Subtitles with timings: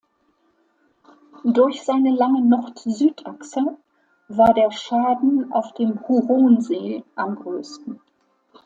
[1.43, 3.77] Durch seine lange Nord-Süd-Achse
[4.29, 7.99] war der Schaden auf dem Huronsee am größten.